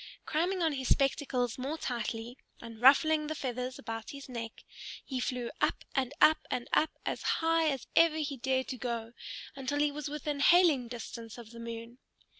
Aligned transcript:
Cramming 0.25 0.63
on 0.63 0.71
his 0.73 0.87
spectacles 0.89 1.59
more 1.59 1.77
tightly 1.77 2.35
and 2.59 2.81
ruffling 2.81 3.27
the 3.27 3.35
feathers 3.35 3.77
about 3.77 4.09
his 4.09 4.27
neck, 4.27 4.63
he 5.05 5.19
flew 5.19 5.51
up 5.61 5.85
and 5.93 6.11
up 6.19 6.39
and 6.49 6.67
up, 6.73 6.97
as 7.05 7.21
high 7.21 7.67
as 7.69 7.85
ever 7.95 8.15
he 8.17 8.35
dared 8.37 8.67
to 8.69 8.77
go, 8.77 9.13
until 9.55 9.77
he 9.77 9.91
was 9.91 10.09
within 10.09 10.39
hailing 10.39 10.87
distance 10.87 11.37
of 11.37 11.51
the 11.51 11.59
moon. 11.59 11.99